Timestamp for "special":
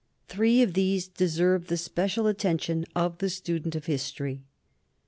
1.77-2.25